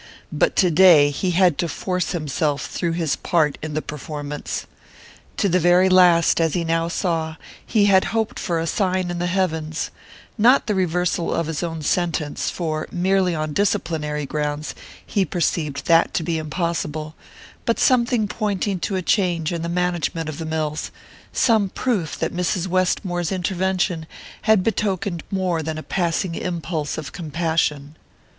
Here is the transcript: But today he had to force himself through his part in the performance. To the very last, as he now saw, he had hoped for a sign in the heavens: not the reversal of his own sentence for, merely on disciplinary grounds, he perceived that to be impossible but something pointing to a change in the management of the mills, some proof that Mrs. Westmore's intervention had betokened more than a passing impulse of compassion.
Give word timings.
But 0.31 0.55
today 0.55 1.11
he 1.11 1.29
had 1.29 1.59
to 1.59 1.69
force 1.69 2.11
himself 2.11 2.65
through 2.65 2.93
his 2.93 3.15
part 3.15 3.59
in 3.61 3.75
the 3.75 3.83
performance. 3.83 4.65
To 5.37 5.47
the 5.47 5.59
very 5.59 5.89
last, 5.89 6.41
as 6.41 6.55
he 6.55 6.63
now 6.63 6.87
saw, 6.87 7.35
he 7.63 7.85
had 7.85 8.05
hoped 8.05 8.39
for 8.39 8.59
a 8.59 8.65
sign 8.65 9.11
in 9.11 9.19
the 9.19 9.27
heavens: 9.27 9.91
not 10.39 10.65
the 10.65 10.73
reversal 10.73 11.31
of 11.31 11.45
his 11.45 11.61
own 11.61 11.83
sentence 11.83 12.49
for, 12.49 12.87
merely 12.91 13.35
on 13.35 13.53
disciplinary 13.53 14.25
grounds, 14.25 14.73
he 15.05 15.23
perceived 15.23 15.85
that 15.85 16.15
to 16.15 16.23
be 16.23 16.39
impossible 16.39 17.13
but 17.65 17.77
something 17.77 18.27
pointing 18.27 18.79
to 18.79 18.95
a 18.95 19.03
change 19.03 19.53
in 19.53 19.61
the 19.61 19.69
management 19.69 20.27
of 20.27 20.39
the 20.39 20.47
mills, 20.47 20.89
some 21.31 21.69
proof 21.69 22.17
that 22.17 22.33
Mrs. 22.33 22.65
Westmore's 22.65 23.31
intervention 23.31 24.07
had 24.49 24.63
betokened 24.63 25.21
more 25.29 25.61
than 25.61 25.77
a 25.77 25.83
passing 25.83 26.33
impulse 26.33 26.97
of 26.97 27.11
compassion. 27.11 27.95